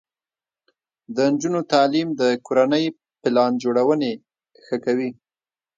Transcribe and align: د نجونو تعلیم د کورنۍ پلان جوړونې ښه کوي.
د 1.15 1.17
نجونو 1.31 1.59
تعلیم 1.73 2.07
د 2.21 2.21
کورنۍ 2.45 2.85
پلان 3.21 3.51
جوړونې 3.63 4.11
ښه 4.63 4.77
کوي. 4.85 5.09